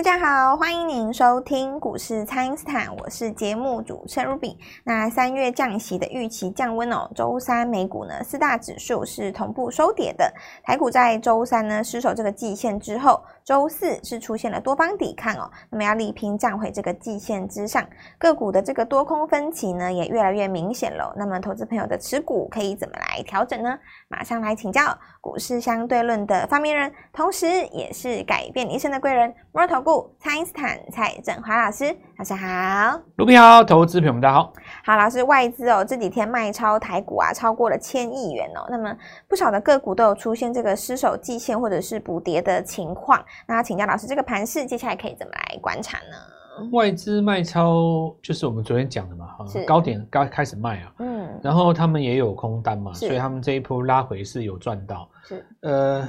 [0.00, 4.56] 大家好，欢迎您收听股市蔡因斯坦，我是节目主持人 Ruby。
[4.82, 10.32] 那三月降息的预期降温哦，周三美股呢四大指数是同步收跌的，
[10.64, 17.86] 台股在周三呢失守这个季线之后，周四是出现了多方抵抗哦，那么要力拼站回这个季线之上，
[18.18, 21.12] 个股的这个多空分歧呢也越来越明显了。
[21.16, 23.78] 那么投资朋友的持股可以怎么来调整呢？
[24.08, 30.14] 马上来请教股市相对论的发明人，同时也是改变一生的贵人——摩尔投顾。
[30.18, 34.52] 蔡因斯坦蔡振华老师，大家好，卢比好，投资朋友们大家好。
[34.84, 38.66] 好，老师，外资哦这几天卖超台股啊，超过了千亿元哦。
[38.68, 38.94] 那么
[39.26, 43.18] 不少的个股都有出现这个失守季线或者是补跌的情况。
[43.46, 46.68] 那请教老师，这个盘势接下来可以怎么来观察呢？
[46.72, 49.28] 外资卖超就是我们昨天讲的嘛，
[49.66, 56.06] 高点刚开始卖啊，嗯，然后他们也有空单嘛，所以他们这一波拉回是有赚到，是呃，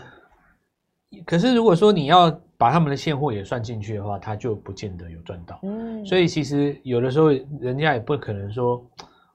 [1.26, 2.36] 可是如果说你要。
[2.62, 5.59] 把他们的现货也算进去的话，他就不见得有赚到。
[5.64, 8.86] 嗯，所以其实有的时候人家也不可能说，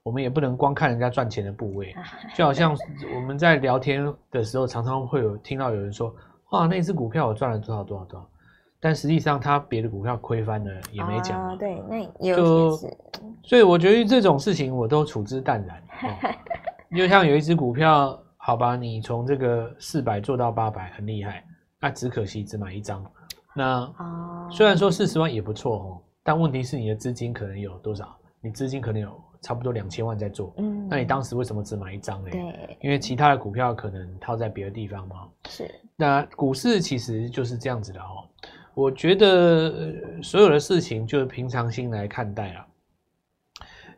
[0.05, 1.93] 我们也不能光看人家赚钱的部位。
[2.37, 2.73] 就好像
[3.17, 6.15] 我们在聊天的时候，常常会有听到有人说
[6.53, 8.25] ：“哇，那只股票我赚了多少多少多少。”
[8.79, 11.49] 但实际上他别的股票亏翻了也没讲。
[11.49, 12.71] 啊，对，那也有。
[13.43, 15.83] 所以我觉得这种事情我都处之淡然。
[16.97, 21.45] 就像有一只股票，好吧，你从这个四百做到八百，很厉害。
[21.81, 23.05] 那只可惜只买一张。
[23.55, 23.91] 那
[24.51, 28.17] 虽然说四十万也不错哦，但问题是你的资金可能有多少？
[28.41, 32.31] 你资金可能有差不多两千万在做，嗯，那你当时为什么只买一张呢？
[32.31, 35.29] 对，因为其他的股票可能套在别的地方嘛。
[35.49, 38.29] 是，那股市其实就是这样子的哦。
[38.75, 42.67] 我觉得所有的事情就是平常心来看待啊，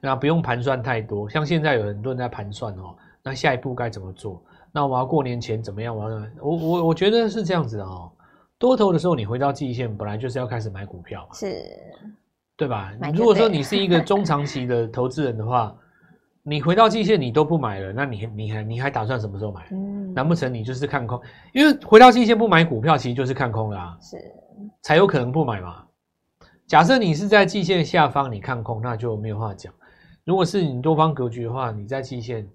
[0.01, 1.29] 那不用盘算太多。
[1.29, 4.43] 像现在有很多人在盘算哦，那下一步该怎么做？
[4.73, 5.97] 那我要过年前怎么样？
[5.97, 8.11] 我要我我我觉得是这样子的哦。
[8.59, 11.63] 多头的时候，你回到季线，本来就是要开始买股票嘛，是，
[12.57, 12.93] 对吧？
[13.15, 15.75] 如果说你是一个 中长期的投资人的话，
[16.43, 19.69] 你回到季线你都不买了，那你你还你还打算什么时候买？
[19.71, 21.21] 嗯，难不成你就是看空？
[21.53, 24.17] 因为回到季线不买股票，其实就是看空了啊，是，
[24.83, 25.85] 才有可能不买嘛。
[26.67, 29.73] 假设你是在季线下方，你看空，那就没有话讲。
[30.25, 32.47] 如果是你多方格局的话，你在季线，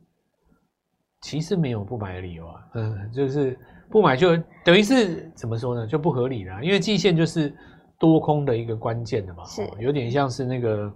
[1.23, 3.57] 其实没有不买的理由啊，嗯， 就是。
[3.89, 4.35] 不买就
[4.65, 5.85] 等于是怎么说呢？
[5.85, 7.55] 就不合理了，因为季线就是
[7.99, 10.91] 多空的一个关键的嘛，是有点像是那个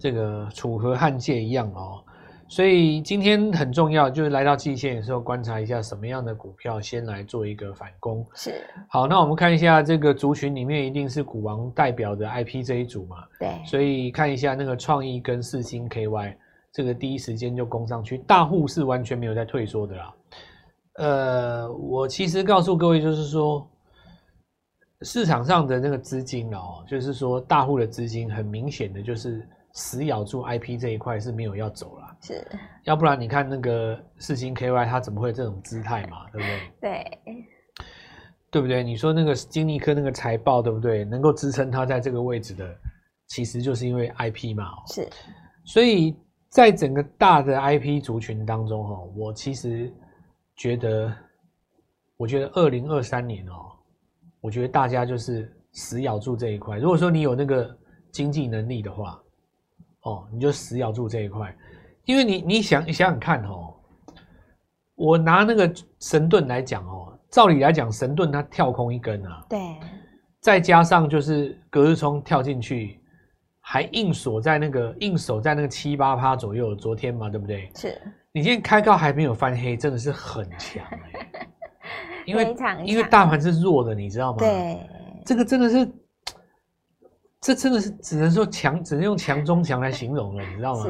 [0.00, 2.02] 这个楚河汉界一样哦。
[2.48, 8.26] 所以今天很重要，就是来到季线的时候，观察一下什么样的股票先来做一个反攻。
[8.34, 13.18] 是好，那我们看一下这个族群里面一定是股王代表的 IP 这一组嘛？
[13.38, 16.34] 对，所以看一下那个创意跟四星 KY
[16.72, 20.14] 这个第一时间就攻上去，大户是完全没有在退缩的啦。
[20.94, 23.66] 呃，我其实告诉各位，就是说，
[25.02, 32.46] 市场上的那个资金哦，就是说大户的资金，很明显的就是死咬住 IP 这一块是没有要走了，是，
[32.84, 36.60] 要不然你看那个世星 KY 它怎么会有这种姿态嘛，对不对？
[36.80, 37.18] 对，
[38.50, 38.84] 对不对？
[38.84, 41.04] 你说那个金立科那个财报，对不对？
[41.04, 42.68] 能够支撑它在这个位置的，
[43.28, 45.08] 其实就是因为 IP 嘛，是，
[45.64, 46.14] 所以
[46.52, 49.92] 在整个大的 IP 族群当中，哈，我其实。
[50.54, 51.12] 觉得，
[52.18, 53.72] 我觉得二零二三年哦，
[54.38, 56.76] 我觉得大家就是死咬住这一块。
[56.76, 57.74] 如果说你有那个
[58.12, 59.20] 经济能力的话，
[60.02, 61.56] 哦，你就死咬住这一块，
[62.04, 63.74] 因为你你想你想想看哦，
[64.94, 69.58] 我拿那个神盾来讲哦，照理来讲神盾它跳空一根啊，对，
[70.38, 73.00] 再加上就是隔日冲跳进去，
[73.72, 77.70] 还硬锁在那个硬守在那个七八趴左右，昨天嘛，对不对？
[77.74, 77.98] 是。
[78.30, 81.48] 你今天开高还没有翻黑，真的是很强欸，
[82.26, 84.40] 因为因为大盘是弱的，你知道吗？
[84.40, 84.78] 对，
[85.24, 85.90] 这个真的是，
[87.40, 90.86] 这真的是只能说强，只能用强中强来形容了，你知道吗？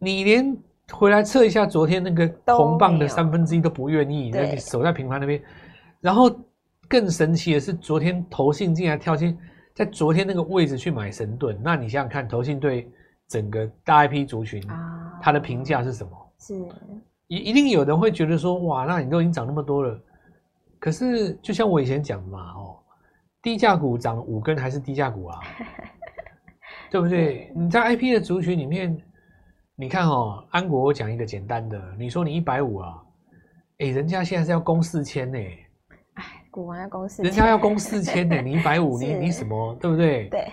[0.00, 0.56] 你连
[0.90, 2.26] 回来测一下昨天那个
[2.56, 5.42] 红棒的三分之一都不愿意，那你守在平盘那边，
[6.00, 6.34] 然后
[6.88, 9.36] 更神奇的是，昨天投信竟然跳进
[9.74, 12.90] 在昨天那个位置去买神盾，那你想想看，投信对。
[13.28, 14.60] 整个大 IP 族群，
[15.22, 16.32] 它的评价是什么？
[16.40, 16.52] 是
[17.28, 19.96] 一一定有人会觉得说，哇，那你都已经涨那么多了，
[20.80, 22.76] 可是就像我以前讲的嘛，哦，
[23.40, 25.38] 低价股涨五根还是低价股啊，
[26.90, 27.52] 对不对？
[27.54, 29.00] 你在 IP 的族群里面，
[29.76, 33.00] 你看哦，安国我讲一个简单的，你说你一百五啊，
[33.78, 35.56] 哎，人家现在是要攻四千呢，哎，
[36.50, 40.28] 股王要攻四千，人家要攻四千呢， 你一百五，你你什么，对不对？
[40.28, 40.48] 对。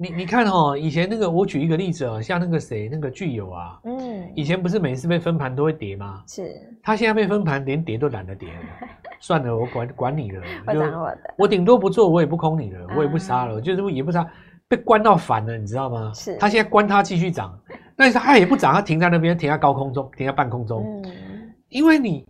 [0.00, 6.22] 你你看哦，以前那个我举一个例子哦，像那个谁，那个巨友啊，嗯，以前不是每次被分盘都会跌吗？
[6.28, 6.54] 是，
[6.84, 8.88] 他现在被分盘连跌都懒得跌了，
[9.18, 10.80] 算了，我管管你了，我就
[11.38, 14.24] 我顶多不做，我也不空你了，我也不杀了，就是也不杀，
[14.68, 16.12] 被关到烦了，你知道吗？
[16.14, 17.58] 是，他现在关他继续涨，
[17.96, 22.24] 但是他也不涨，他停在那边，停在高空中，停在半空中，嗯，因为你，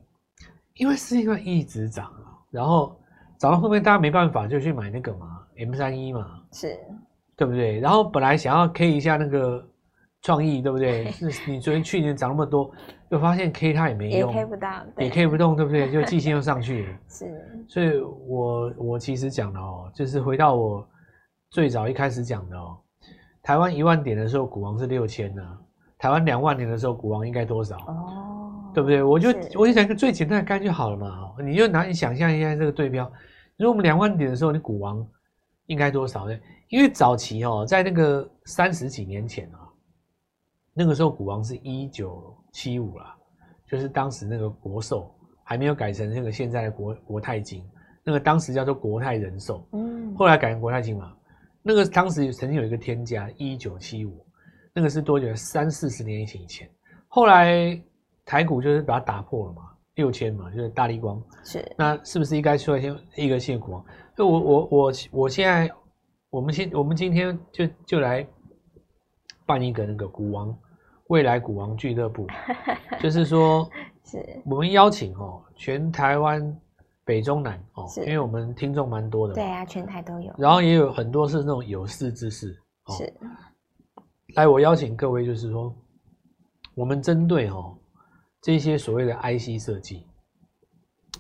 [0.77, 2.11] 因为是因为一直涨，
[2.51, 2.99] 然后
[3.39, 6.79] 涨到后面大家没办法就去买那个嘛，M 三一嘛，是。
[7.37, 7.79] 对不对？
[7.79, 9.65] 然后本来想要 K 一下那个
[10.23, 11.09] 创意，对不对？
[11.31, 12.69] 是你昨天去年涨那么多，
[13.11, 15.87] 又发现 K 它也没用，也 K 不到，也 K 不动，对不对？
[15.93, 16.93] 就季线又上去了。
[17.09, 20.85] 是，所以我我其实讲的哦，就是回到我
[21.51, 22.77] 最早一开始讲的哦，
[23.41, 25.45] 台湾一万点的时候，股王是六千呢；
[25.97, 27.77] 台湾两万点的时候，股王应该多少？
[27.87, 28.38] 哦，
[28.75, 29.03] 对不对？
[29.03, 31.35] 我就我就讲一个最简单的概念就好了嘛。
[31.43, 33.05] 你就拿你想象一下这个对标，
[33.57, 35.07] 如果我们两万点的时候，你股王
[35.67, 36.39] 应该多少呢？
[36.69, 39.69] 因为早期哦，在那个三十几年前啊，
[40.75, 43.17] 那个时候股王是一九七五啦，
[43.67, 47.65] 就是当时那个国寿还没有改成那个现在的国国泰金，
[48.05, 51.15] 那个当时叫做国泰人寿，嗯，后来改成国泰金嘛。
[51.63, 54.25] 那个当时曾经有一个天价一九七五，
[54.73, 55.35] 那个是多久？
[55.35, 56.69] 三四十年前以前。
[57.09, 57.79] 后来
[58.29, 59.63] 台股就是把它打破了嘛，
[59.95, 61.21] 六千嘛，就是大力光。
[61.43, 61.73] 是。
[61.77, 63.85] 那是不是应该出现一个新股王？
[64.17, 65.71] 就我我我我现在。
[66.31, 68.29] 我们先，我们今天就就来
[69.47, 70.55] 办一个那个股王
[71.07, 72.27] 未来股王俱乐部，
[73.01, 73.67] 就是说，
[74.05, 74.43] 是。
[74.45, 76.55] 我们邀请哦，全台湾
[77.03, 82.55] 北中南哦，因为我们听众蛮多的，对啊，全台都有，然后也有很多是那种有识之士，
[82.89, 83.11] 是，
[84.35, 85.75] 来我邀请各位，就是说，
[86.75, 87.75] 我们针对哦
[88.43, 90.07] 这些所谓的 IC 设计，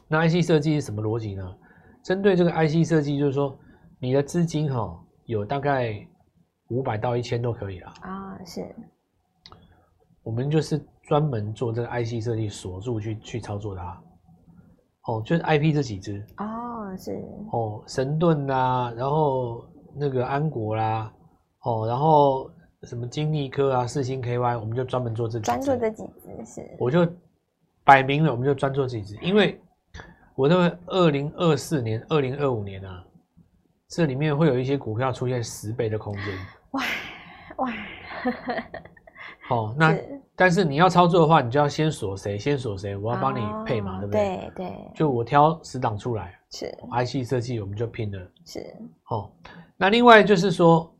[0.08, 1.56] 那 IC 设计是什么逻辑呢？
[2.04, 3.58] 针对这个 IC 设计，就是说。
[4.00, 5.92] 你的资金哈、哦、有大概
[6.68, 8.64] 五百到一千都可以了啊，是。
[10.22, 14.00] 我们就是专门做这个 IC 设计锁住去去操作它，
[15.08, 17.10] 哦，就是 IP 这几只哦，是
[17.50, 19.64] 哦，神盾啦，然后
[19.96, 21.12] 那个安国啦，
[21.64, 22.48] 哦，然后
[22.82, 26.76] 什么金立科啊、四星 KY，我们就专门做这几只，专做这几只是。
[26.78, 27.06] 我就
[27.84, 29.60] 摆明了，我们就专做这几只，因为
[30.34, 33.04] 我认为二零二四年、二零二五年啊。
[33.90, 36.24] 这里面会有一些股票出现十倍的空间，
[36.72, 36.82] 哇
[37.56, 37.72] 哇！
[39.48, 39.96] 好，那
[40.36, 44.50] 但是你要操作的话，你就要先锁谁，先锁谁，我要帮你配嘛，对不对？
[44.54, 48.76] 对对，就我挑十档出来，是 IC 设计，我们就拼了，是。
[49.04, 49.32] 好，
[49.78, 50.94] 那另外就是说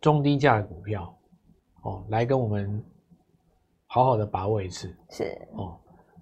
[0.00, 1.14] 中低价的股票，
[1.82, 2.84] 哦，来跟我们
[3.86, 5.36] 好好的把握一次，是。
[5.52, 5.76] 哦，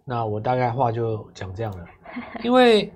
[0.05, 1.85] 那我大概话就讲这样了，
[2.43, 2.93] 因为。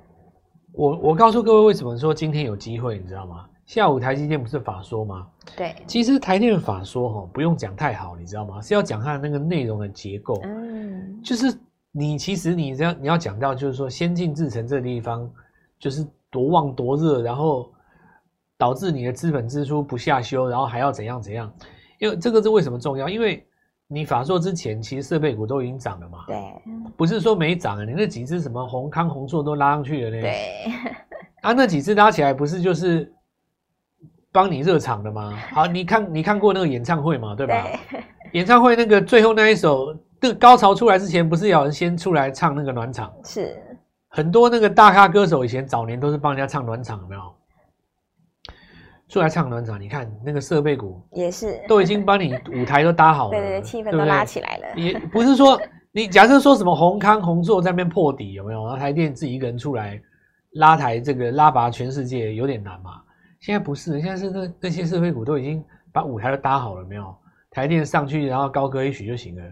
[0.73, 3.45] 我我告诉各位，为什么说今天有机会，你知道吗？
[3.67, 5.27] 下午台积电不是法说吗？
[5.57, 8.63] 对，其实台电法说哈，不用讲太好，你知道吗？
[8.63, 10.41] 是要讲它的那个内容的结构。
[10.45, 11.53] 嗯，就是
[11.91, 15.29] 你其实你这样你要讲到，就是说先进制程这个地方
[15.77, 17.69] 就是多旺多热，然后
[18.61, 21.51] 导致你的资本支出不下修，然后还要怎样怎样？
[21.99, 23.09] 因为这个是为什么重要？
[23.09, 23.43] 因为
[23.89, 26.19] 你法说之前，其实设备股都已经涨了嘛。
[26.27, 26.37] 对，
[26.95, 30.21] 不是说没涨啊，你那几只什么宏康、宏硕都拉上去了呢。
[30.21, 30.47] 对，
[31.41, 33.11] 啊，那几只拉起来不是就是
[34.31, 35.35] 帮你热场的吗？
[35.53, 37.67] 好，你看你看过那个演唱会嘛，对吧？
[37.91, 43.11] 对，演唱会那个最后那一首，那个高潮出来之前，不是有人先出来唱那个暖场？
[43.25, 43.59] 是，
[44.09, 47.23] 很多那个大咖歌手以前早年都是帮人家唱暖场，有没有？
[49.11, 54.67] 出来唱暖场，你看那个设备股也是都已经帮你舞台都搭好了，对对对，气氛都拉起来了。
[54.77, 58.63] 也不是说你假设说什么宏康、宏硕在那边破底有没有？
[58.63, 60.01] 然后台电自己一个人出来
[60.53, 63.03] 拉台这个拉拔全世界有点难嘛。
[63.41, 65.61] 现在不是，现在是那那些设备股都已经
[65.93, 67.13] 把舞台都搭好了没有？
[67.51, 69.43] 台电上去然后高歌一曲就行了。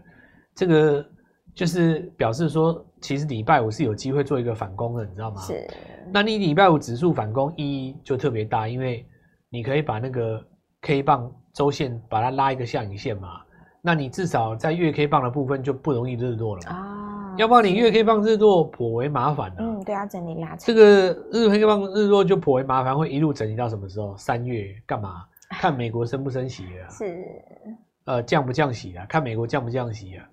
[0.54, 1.04] 这个
[1.52, 5.40] 就是表示说，其实礼拜五是有机会做一个反攻的，你知道吗？
[5.40, 5.66] 是。
[6.12, 9.04] 那你礼拜五指数反攻意义就特别大，因为。
[9.50, 10.44] 你可以把那个
[10.82, 13.40] K 棒周线把它拉一个下影线嘛，
[13.80, 19.62] 那你至少在月 K 棒的部分就不容易日落了啊，要不然你月 K 棒日落颇为麻烦的。
[19.62, 20.58] 嗯，对啊，整理拉长。
[20.58, 24.16] 这个日 K 棒日落就颇为麻烦，会一路整理到什么时候？
[24.16, 25.24] 三月干嘛？
[25.50, 26.88] 看美国升不升息啊？
[26.92, 27.24] 是。
[28.04, 29.06] 呃，降不降息啊？
[29.06, 30.28] 看美国降不降息啊？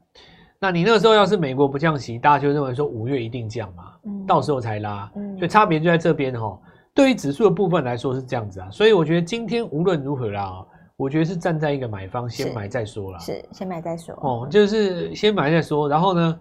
[0.60, 6.60] 那你那个时候要是美国不降息，大家就认为说五月一定降嘛，嗯，到时候才拉，嗯，所以差别就在这边哈。
[6.96, 13.20] 对于指数的部分来说是这样子啊，所以我觉得今天无论如何啦，我觉得是站在一个买方，先买再说啦。
[13.20, 15.90] 是先买再说哦，就是先买再说。
[15.90, 16.40] 然后呢，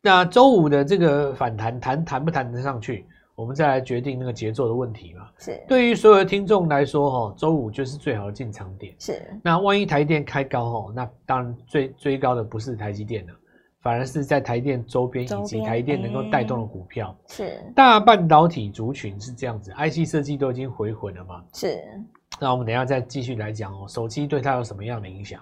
[0.00, 3.04] 那周五的这个反弹弹弹不弹得上去，
[3.34, 5.28] 我们再来决定那个节奏的问题嘛。
[5.36, 5.62] 是。
[5.68, 8.94] 对于所有的听众来说，哈，周五就是最好的进场点。
[8.98, 9.22] 是。
[9.42, 13.34] 那万一台积电开高，哈，那当然最最高的不是台积电了，
[13.80, 17.14] 反而是在台电周边以及台电能够带动的股票。
[17.26, 17.60] 是。
[17.74, 21.42] 大半导体族群是这样子，IC 设计都已经回魂了嘛。
[21.52, 21.82] 是。
[22.40, 25.40] 那我们等一下再继续来讲哦，手机对它有什么样的影响？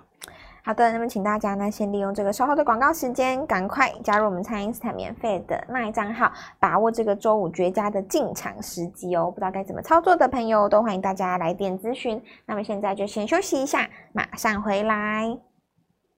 [0.65, 9.31] 好的，那么请大家呢，先利用这个稍后的广告时间，赶快加入我们蔡因斯坦免费的 LINE 账号，把握这个周五绝佳的进场时机哦。
[9.31, 12.23] 不知道该怎么操作的朋友，都欢迎大家来电咨询。
[12.45, 15.39] 那么现在就先休息一下，马上回来。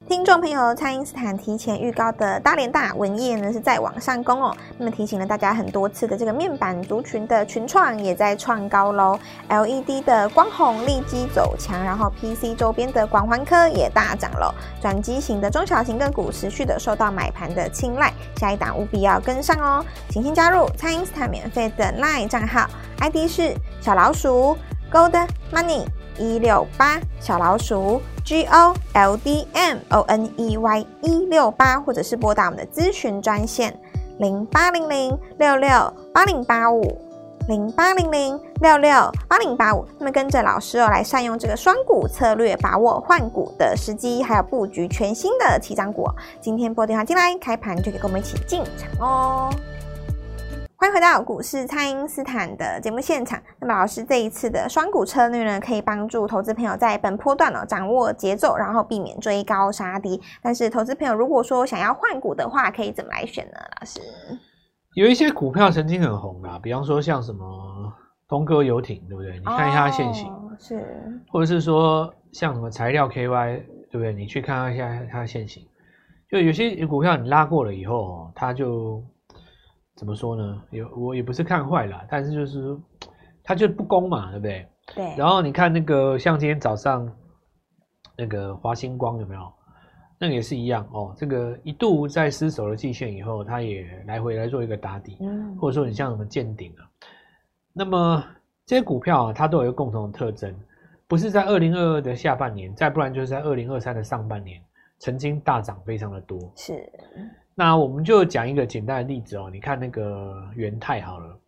[0.08, 4.56] 听众朋友，蔡因斯坦提前预告的大连大文曄呢是在往上攻哦。
[4.78, 9.18] 那么提醒了大家很多次的这个面板族群的群创也在创高喽。
[9.48, 14.52] LED 的光弘立积走强，然后 PC 周边的广环科也大涨喽。
[14.80, 19.84] 转机型的中小型个股持续的受到买盘的青睐，下一档务必要跟上哦。
[20.08, 22.66] 请先加入蔡因斯坦免费的 LINE 账号
[23.00, 24.56] ，ID 是小老鼠
[24.90, 25.84] Gold Money
[26.20, 28.00] 一六八小老鼠。
[28.22, 33.76] G O L D M O N E Y 一六八，或者是拨打我们的咨询专线
[34.18, 35.68] 零八零零六六
[36.12, 36.96] 八零八五
[37.48, 39.84] 零八零零六六八零八五。
[39.98, 46.06] 那么跟着老师哦，来善用这个双股策略，把握换股的时机，还有布局全新的起涨股。
[46.40, 49.50] 今天拨电话进来，开盘就可以跟我们一起进场哦。
[50.80, 53.38] 欢迎回到股市，蔡因斯坦的节目现场。
[53.60, 60.18] 那么，老师这一次的双股策略呢，可以帮助投资朋友在本波段哦掌握节奏，然后避免追高杀低。
[60.42, 63.58] 但是，投资朋友如果说想要换股的话，可以怎么来选呢？
[63.78, 64.00] 老师，
[64.94, 67.92] 有一些股票曾经很红啊，比方说像什么
[68.26, 69.38] 东哥游艇，对不对？
[69.38, 70.82] 你看一下它线型，哦，是，
[71.30, 74.14] 或者是说像什么材料 KY，对不对？
[74.14, 75.62] 你去看一下它的线型，
[76.30, 79.04] 就有些股票你拉过了以后，它就。
[80.00, 80.62] 怎么说呢？
[80.70, 82.74] 也我也不是看坏了，但是就是
[83.44, 84.66] 它就不公嘛，对不对？
[84.94, 85.14] 对。
[85.14, 87.06] 然后你看那个，像今天早上
[88.16, 89.52] 那个华星光有没有？
[90.18, 91.14] 那个也是一样哦。
[91.18, 96.88] 这个一度在失守了季线以后，它也来回来做一个打底，嗯，或者说你像什么见顶啊。
[97.74, 98.24] 那么
[98.64, 100.54] 这些股票啊，它都有一个共同的特征，
[101.06, 104.62] 不是在二零二二的下半年，再不然就是在二零二三的上半年，
[104.98, 106.90] 曾经大涨非常的多，是。
[107.60, 111.38] 那我们就讲一个简单的例子哦，你看那个元泰好了，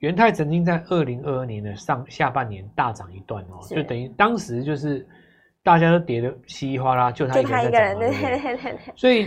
[0.00, 5.08] 元泰曾经在二零二二年的上下半年大涨一段哦，就等于当时就是
[5.62, 8.78] 大家都跌得稀里哗啦，就他一个人在涨，对对对。
[8.94, 9.26] 所以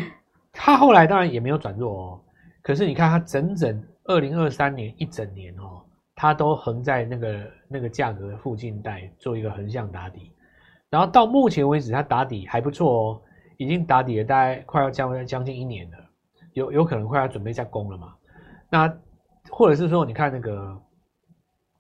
[0.54, 2.22] 他后来当然也没有转弱哦，
[2.62, 5.82] 可是你看他整整二零二三年一整年哦，
[6.14, 10.32] 他都横在那个那个价格附近带做一个横向打底，
[10.92, 13.22] 然后到目前为止他打底还不错哦，
[13.58, 15.98] 已经打底了大概快要将将近一年了。
[16.56, 18.14] 有有可能快要准备下攻了嘛？
[18.70, 18.98] 那
[19.50, 20.76] 或者是说，你看那个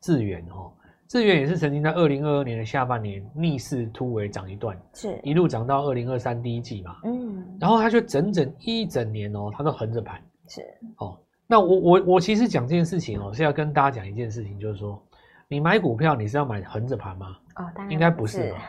[0.01, 0.71] 智远哦，
[1.07, 6.97] 智远也是曾经在二零二二年的下半年逆势突围涨一段，是一路涨到二零二三第一季嘛？
[7.05, 10.61] 嗯，然后它就整整一整年哦，它都横着盘，是
[10.97, 11.17] 哦。
[11.47, 15.01] 那我我我其实讲这件事情哦，是要跟大家讲一件事情，就是说，
[15.47, 17.37] 你买股票你是要买横着盘吗？
[17.55, 18.59] 哦，当然应该不是吧。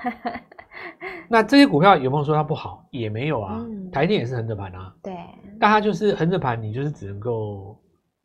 [1.28, 2.84] 那这些股票有没有说它不好？
[2.90, 4.94] 也没有啊，嗯、台电也是横着盘啊。
[5.02, 5.14] 对。
[5.58, 7.76] 但它就是横着盘，你就是只能够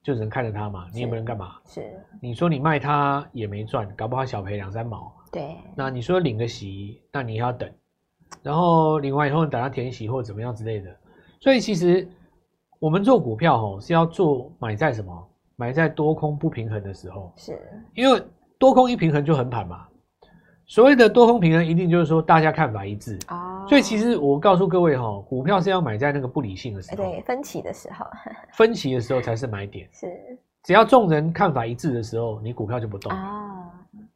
[0.03, 1.55] 就只能看着它嘛，你也不能干嘛。
[1.65, 1.81] 是。
[2.21, 5.11] 你说你卖它也没赚，搞不好小赔两三毛。
[5.31, 5.55] 对。
[5.75, 7.69] 那你说领个息，那你要等，
[8.43, 10.95] 然后领完以后你等它填息或者怎么样之类的。
[11.39, 12.07] 所以其实
[12.79, 15.27] 我们做股票吼是要做买在什么？
[15.55, 17.31] 买在多空不平衡的时候。
[17.35, 17.57] 是。
[17.93, 18.21] 因为
[18.59, 19.87] 多空一平衡就横盘嘛。
[20.71, 23.65] 所谓的多空平衡，一定就是说大家看法一致哦。
[23.67, 28.05] 所以其实我告诉各位哈，股票是要买在那个不理性的时候，对，分歧的时候，
[28.55, 29.85] 分歧的时候才是买点。
[29.91, 30.07] 是，
[30.63, 33.65] 只要众人看法一致的时候，你股票就不动哦。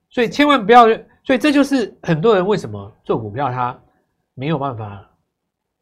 [0.09, 0.85] 所以千万不要，
[1.25, 3.77] 所以这就是很多人为什么做股票他
[4.33, 5.05] 没有办法，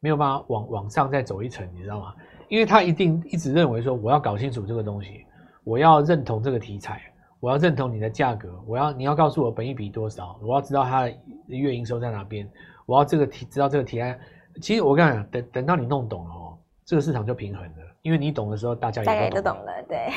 [0.00, 2.12] 没有办法往往上再走一层，你知道吗？
[2.48, 5.24] 因为他一定一直认为说，我要搞清楚这个东西，
[5.62, 7.00] 我要认同这个题材。
[7.44, 11.14] 我要认同你的价格，我要你要告诉我本益比多少，我要知道它的
[11.48, 12.48] 月营收在哪边，
[12.86, 14.18] 我要这个提知道这个提案。
[14.62, 20.08] 其实我跟你讲，等等到你弄懂了哦，这个市场就平衡了，因为你懂的时候，大家也都懂了，懂了对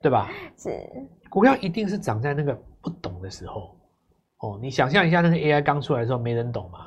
[0.00, 0.30] 对吧？
[0.56, 0.70] 是
[1.28, 3.76] 股票一定是涨在那个不懂的时候
[4.38, 4.58] 哦。
[4.62, 6.78] 你想象一下，那个 AI 刚出来的时候没人懂嘛，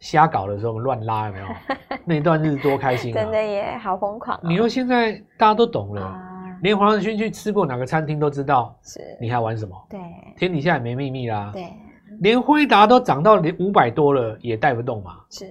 [0.00, 1.46] 瞎搞的时候乱拉有没有？
[2.04, 3.22] 那一段日子多开心啊！
[3.22, 4.40] 真的耶，好疯狂哦。
[4.42, 6.02] 你说现在大家都懂了。
[6.02, 6.30] 啊
[6.62, 9.86] 连黄仁勋去吃过哪个餐厅都知道，是你还玩什么？
[9.90, 10.00] 对，
[10.36, 11.50] 天底下也没秘密啦。
[11.52, 11.72] 对，
[12.20, 15.20] 连辉达都涨到连五百多了，也带不动嘛。
[15.30, 15.46] 是，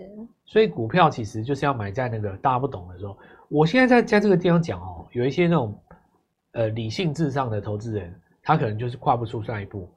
[0.45, 3.17] 所以股票其实就是要买在那个大家不懂的时候。
[3.49, 5.77] 我现在在在这个地方讲哦，有一些那种
[6.53, 9.87] 呃理性至上的投资人，他可能就是跨不出下一步。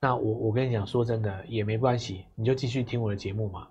[0.00, 3.66] 那我我跟你讲，说真的也没关系，你就继续听我的节目嘛。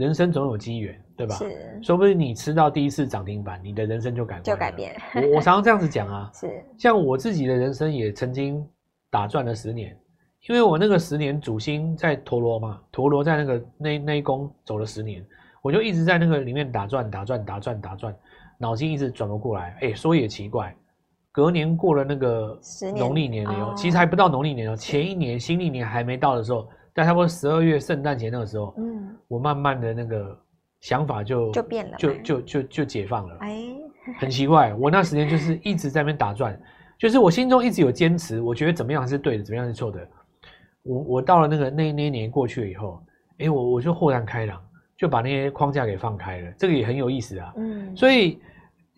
[0.00, 1.34] 人生总有机缘，对吧？
[1.34, 4.96] 是，说不定你吃到第一次涨停板，你的人生就改就改变。
[5.14, 6.64] 我我常常这样子讲啊， 是。
[6.78, 8.66] 像我自己的人生也曾经
[9.10, 9.94] 打转了十年，
[10.48, 15.22] 因为我那个十年主星在陀螺嘛，陀螺在那个那那一宫走了十年，
[15.60, 18.16] 我就一直在那个里面打转打转打转打转，
[18.56, 19.76] 脑筋一直转不过来。
[19.82, 20.74] 哎，说也奇怪。
[21.32, 22.58] 隔年过了那个
[22.96, 24.74] 农历年了哟，其实还不到农历年哦。
[24.74, 30.38] 前一年新历年还没到的时候，在差不多十二月圣诞节那个时候，嗯，我慢慢的那个
[30.80, 33.36] 想法就就变了，就就就就解放了。
[33.40, 33.64] 哎，
[34.18, 36.58] 很奇怪， 我那时间就是一直在那边打转，
[36.98, 40.06] 就是我心中一直有坚持，我觉得怎么样是对的，怎么样是错的。
[40.82, 43.02] 我我到了那个那那一年过去了以后，
[43.38, 44.60] 哎，我我就豁然开朗，
[44.96, 47.52] 就把那些框架给放开了，这个也很有意思啊。
[47.56, 48.38] 嗯，所以。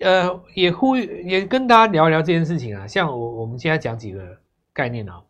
[0.01, 2.85] 呃，也呼吁，也跟大家聊一聊这件事情啊。
[2.89, 4.21] 像我，我们现在讲几个
[4.73, 5.23] 概念啊。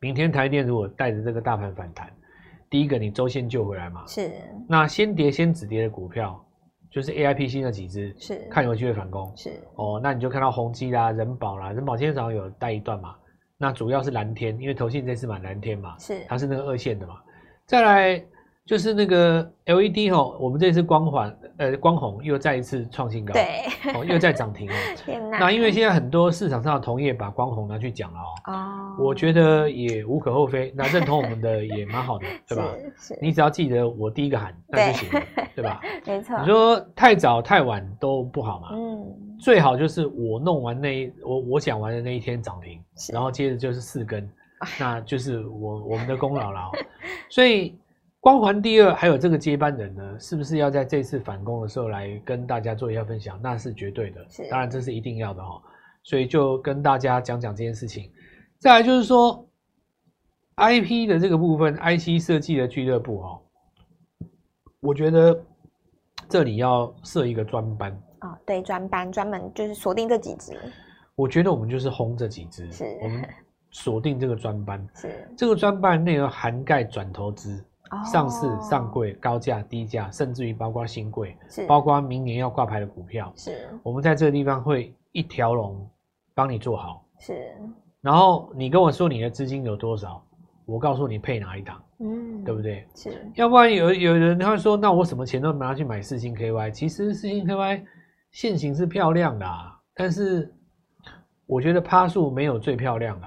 [0.00, 2.12] 明天台电如果带着这个大盘反弹，
[2.68, 4.06] 第一个你周线救回来嘛。
[4.06, 4.30] 是。
[4.68, 6.38] 那先跌先止跌的股票，
[6.90, 8.36] 就是 AIPC 那几只，是。
[8.50, 9.32] 看有没有机会反攻。
[9.36, 9.60] 是。
[9.76, 13.14] 哦，那你就看到宏基啦、人保啦，人保今天早上有带一段嘛。
[13.58, 15.98] 那主要是蓝天，因为投信这次买蓝天嘛。
[15.98, 16.24] 是。
[16.28, 17.16] 它是那个二线的嘛。
[17.66, 18.24] 再来。
[18.66, 24.74] 就是那个 LED 哦，我们这次光环呃光弘又再一次创新高，对，哦又在涨停哦。
[25.06, 25.38] 天哪！
[25.38, 32.64] 那因为现在很多市场上的同业把光弘拿去讲了哦，哦，我觉得也无可厚非，那认同我们的也蛮好的， 对吧？
[32.98, 35.80] 是，你只要记得我第一个喊那就行了，对，对吧？
[36.04, 36.36] 没错。
[36.40, 39.06] 你说太早太晚都不好嘛，嗯，
[39.38, 42.82] 最好就是我弄完那一我我讲完的那一天涨停，
[43.12, 44.28] 然后接着就是四根，
[44.80, 46.70] 那就是我我们的功劳了哦，
[47.30, 47.72] 所以。
[48.26, 53.40] 光环第二，还有这个接班人呢，是不是要在这次反攻的时候来跟大家做一下分享？
[53.40, 55.62] 那是绝对的，是当然这是一定要的哈。
[56.02, 58.10] 所以就跟大家讲讲这件事情。
[58.58, 59.48] 再来就是说
[60.56, 63.40] ，IP 的这个部分，IC 设计的俱乐部哈，
[64.80, 65.40] 我觉得
[66.28, 70.52] 这里要设一个专班啊、哦，对，专班专门就是锁定这几只。
[71.14, 73.24] 我觉得我们就是轰这几只，是我们
[73.70, 77.64] 锁定这个专班，是这个专班内容涵盖转投资。
[78.10, 85.88] 上市、上柜、高价、低价，甚至于包括新贵，是包括明年要挂牌的股票，是我们在这个地方会一条龙
[86.34, 87.54] 帮你做好，是。
[88.00, 90.22] 然后你跟我说你的资金有多少，
[90.64, 92.86] 我告诉你配哪一档，嗯，对不对？
[92.94, 93.24] 是。
[93.34, 97.82] 要不然有有人他会说，那我什么钱都拿去买四星 KY，其实四星 KY
[98.30, 100.52] 现行是漂亮的，啊，但是
[101.46, 103.26] 我觉得趴数没有最漂亮的。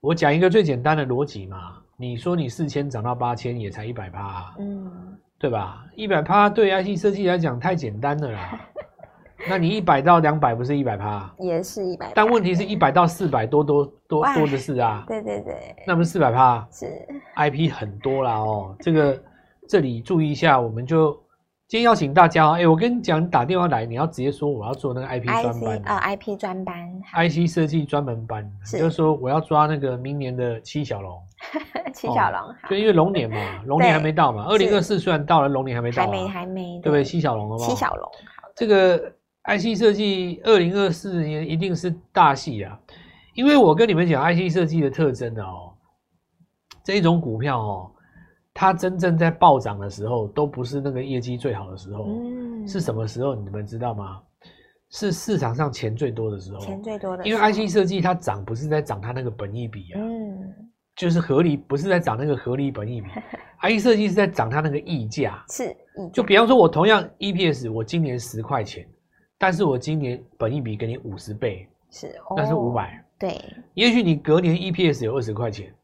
[0.00, 1.80] 我讲一个最简单的逻辑嘛。
[1.96, 5.84] 你说你四千涨到八千也才一百趴，嗯，对吧？
[5.94, 8.60] 一百趴对 IC 设计来讲太简单了啦。
[9.48, 11.30] 那你一百到两百不是一百趴？
[11.38, 12.10] 也是一百。
[12.14, 15.04] 但问题是一百到四百多多多多的是啊。
[15.06, 15.76] 对对对。
[15.86, 16.66] 那不是四百趴？
[16.72, 16.86] 是。
[17.36, 19.22] IP 很多啦哦，这个
[19.68, 21.20] 这里注意一下，我们就
[21.74, 22.52] 今天邀请大家哦。
[22.52, 31.20] 哎，我跟你讲，你打电话来，你要直接说我要做那个 IP 专班啊，IP 专班，IC 设计专门班，就是说我要抓那个明年的七小龙。
[31.92, 34.44] 七小龙、哦，就因为龙年嘛， 龙年还没到嘛。
[34.44, 37.02] 二零二四虽然到了，龙年还没到，还没还没，对不对？
[37.02, 37.66] 七小龙了吗？
[37.66, 38.08] 七小龙，
[38.54, 42.78] 这个 IC 设计二零二四年一定是大戏啊！
[43.34, 45.74] 因为我跟你们讲 IC 设计的特征哦，
[46.84, 47.90] 这一种股票哦，
[48.54, 53.34] 它真正在暴涨的时候，都不是那个业绩最好的时候，嗯，是什么时候？
[53.34, 54.22] 你们知道吗？
[54.90, 60.54] 是市场上钱最多的时候，钱最多的，因为 IC 设计它涨不是在涨它那个本益比啊，嗯。
[60.96, 63.08] 就是合理，不是在涨那个合理本益比，
[63.66, 65.44] IC 设计是在涨它那个溢价。
[65.48, 65.76] 是，
[66.12, 68.86] 就比方说，我同样 EPS，我今年十块钱，
[69.36, 73.04] 但是我今年本益比给你五十倍，是，那是五百。
[73.18, 73.36] 对，
[73.74, 75.74] 也许你隔年 EPS 有二十块钱，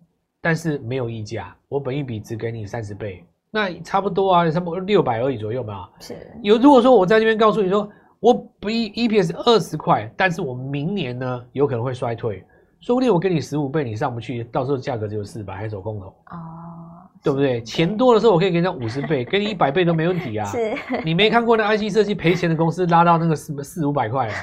[0.41, 5.89] 但是没有溢价，我本一笔只给你三十倍，那差不多啊，差不多六百而已左右嘛。
[6.01, 7.89] 是，有如果说我在这边告诉你说，
[8.21, 12.45] 我不 EPS 二十块，但是我明年呢有可能会衰退。
[12.81, 17.61] 说不定我给你十五倍，你上不去，到时候价格只有四百，还走空头哦，对不对？
[17.61, 20.47] 钱多的时候我可以给你五十倍，给你一百倍都没问题啊。
[20.47, 20.75] 是，
[21.05, 24.35] 你没看过那 IC 设计赔钱的公司拉到那个四四五百块，啊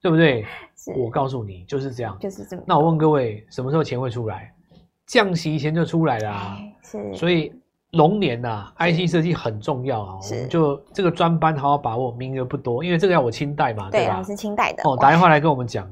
[0.00, 0.44] 对不对？
[0.78, 2.62] 是，我告诉你就是这样，就是这么。
[2.64, 4.54] 那我问各位，什么时候钱会出来？
[5.06, 6.58] 降息前就出来了啊。
[6.82, 7.52] 是，所以
[7.92, 10.18] 龙年呐、啊，IC 设计很重要啊。
[10.22, 14.22] 我们就这个专班好好把握，名额不多，因为这个要我清代嘛，对吧？
[14.22, 14.82] 是清代的。
[14.84, 15.88] 哦，打电话来跟我们讲。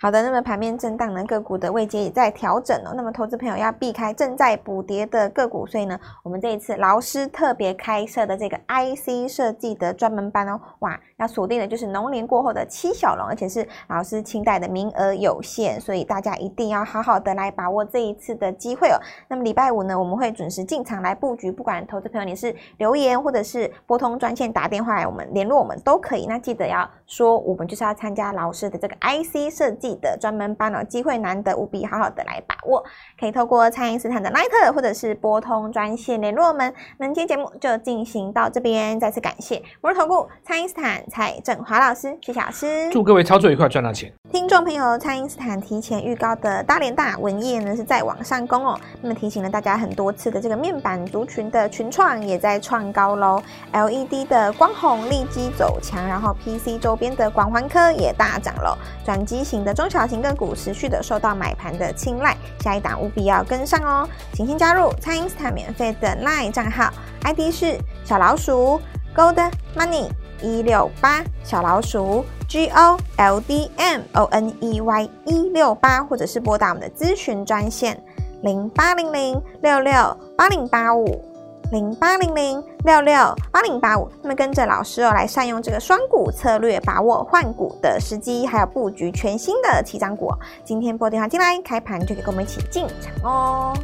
[0.00, 2.92] 好的，那么盘面震荡呢，个股的位阶也在调整哦。
[2.94, 18.96] 那么投资朋友要避开正在补跌的个股，所以呢，我们这一次老师特别开设的这个 IC 设计的专门班哦，哇，要锁定的就是农年过后的七小龙，而且是老师清代的名额有限，所以大家一定要好好的来把握这一次的机会哦。
[19.26, 26.24] 那么礼拜五呢，我们会准时进场来布局，不管投资朋友你是留言或者是拨通专线打电话来，我们联络我们都可以。
[26.26, 32.84] 那记得要说，我们就是要参加老师的这个 IC 设计的专门班哦，机会难得，务必好好的来把握。
[33.18, 36.72] 可以透过蔡因斯坦的 Line 或者是拨通专线联络我们。
[36.98, 44.12] 那今天节目就进行到这边，再次感谢摩尔投顾蔡因斯坦蔡振华老师，谢谢老师，祝各位操作愉快，赚到钱。
[44.30, 53.42] 听众朋友，蔡因斯坦提前预告的大连大文业呢是在往上攻哦，那么提醒了大家很多次的这个面板族群的群创也在创高喽
[53.72, 68.80] ，LED 的光弘立基走强，然后 PC 周边的广环科也大涨喽，转机型的中小型个股持续的受到买盘的青睐，下一档务必要跟上哦，请先加入蔡英斯坦免费的 LINE 账号，ID 是小老鼠
[69.16, 70.10] Gold Money
[70.42, 72.24] 一六八小老鼠。
[72.48, 78.02] G O L D M O N E Y 一六八，或者是拨打我们的咨询专线
[78.42, 79.92] 零八零零六六
[80.34, 81.22] 八零八五
[81.70, 83.14] 零八零零六六
[83.50, 84.08] 八零八五。
[84.22, 90.32] 那么跟着老师哦，来善用这个双股策略，把握换股的时机，还有布局全新的起涨股。
[90.64, 93.74] 今天拨电话进来，开盘就可以跟我们一起进场哦。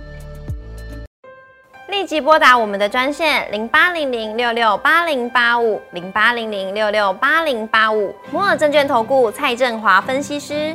[1.88, 10.74] 立即拨打我们的专线零八零零六六八零八五零八零零六六八零八五摩尔证券投顾蔡振华分析师。